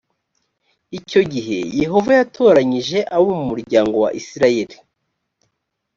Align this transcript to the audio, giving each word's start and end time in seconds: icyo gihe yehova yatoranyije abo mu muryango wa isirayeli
icyo 0.99 1.21
gihe 1.33 1.57
yehova 1.81 2.11
yatoranyije 2.19 2.97
abo 3.15 3.29
mu 3.39 3.43
muryango 3.51 3.95
wa 4.03 4.09
isirayeli 4.19 4.75